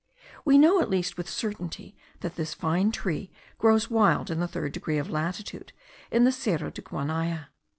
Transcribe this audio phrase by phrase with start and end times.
[0.43, 4.71] We know, at least, with certainty, that this fine tree grows wild in the third
[4.71, 5.73] degree of latitude,
[6.09, 7.49] in the Cerro de Guanaya.